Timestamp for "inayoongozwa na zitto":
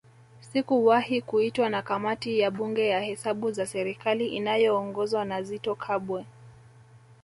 4.27-5.75